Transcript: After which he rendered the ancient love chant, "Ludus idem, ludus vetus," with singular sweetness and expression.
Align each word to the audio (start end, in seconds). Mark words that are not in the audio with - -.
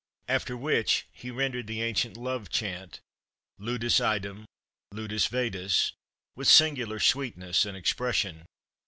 After 0.27 0.57
which 0.57 1.05
he 1.11 1.29
rendered 1.29 1.67
the 1.67 1.83
ancient 1.83 2.17
love 2.17 2.49
chant, 2.49 3.01
"Ludus 3.59 3.99
idem, 4.01 4.45
ludus 4.91 5.27
vetus," 5.27 5.91
with 6.35 6.47
singular 6.47 6.99
sweetness 6.99 7.67
and 7.67 7.77
expression. 7.77 8.47